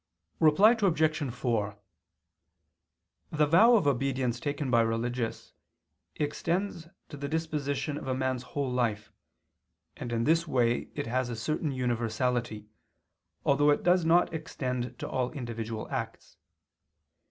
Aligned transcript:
Reply 0.39 0.71
Obj. 0.71 1.29
4: 1.31 1.77
The 3.29 3.45
vow 3.45 3.75
of 3.75 3.85
obedience 3.85 4.39
taken 4.39 4.71
by 4.71 4.81
religious, 4.81 5.53
extends 6.15 6.87
to 7.09 7.17
the 7.17 7.27
disposition 7.27 7.99
of 7.99 8.07
a 8.07 8.15
man's 8.15 8.41
whole 8.57 8.71
life, 8.71 9.11
and 9.95 10.11
in 10.11 10.23
this 10.23 10.47
way 10.47 10.89
it 10.95 11.05
has 11.05 11.29
a 11.29 11.35
certain 11.35 11.71
universality, 11.71 12.65
although 13.45 13.69
it 13.69 13.83
does 13.83 14.03
not 14.03 14.33
extend 14.33 14.97
to 14.97 15.07
all 15.07 15.29
individual 15.33 15.87
acts. 15.91 16.37